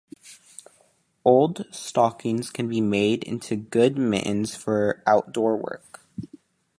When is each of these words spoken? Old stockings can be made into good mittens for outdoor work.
Old 1.23 1.67
stockings 1.69 2.49
can 2.49 2.67
be 2.67 2.81
made 2.81 3.23
into 3.23 3.55
good 3.55 3.99
mittens 3.99 4.55
for 4.55 5.03
outdoor 5.05 5.55
work. 5.57 5.99